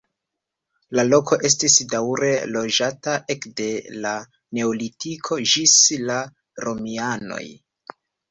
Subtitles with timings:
[0.99, 3.67] La loko estis daŭre loĝata ekde
[4.07, 4.15] la
[4.59, 5.77] neolitiko ĝis
[6.09, 6.19] la
[6.69, 7.45] romianoj.